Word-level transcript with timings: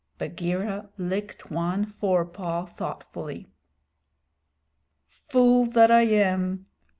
Bagheera 0.17 0.89
licked 0.97 1.51
one 1.51 1.85
forepaw 1.85 2.65
thoughtfully. 2.65 3.51
"Fool 5.05 5.67
that 5.67 5.91
I 5.91 6.01
am! 6.07 6.65